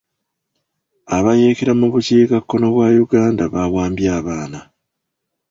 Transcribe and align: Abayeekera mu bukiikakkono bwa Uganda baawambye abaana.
Abayeekera 1.17 1.73
mu 1.79 1.87
bukiikakkono 1.93 2.65
bwa 2.75 2.87
Uganda 3.05 3.43
baawambye 3.53 4.07
abaana. 4.19 4.59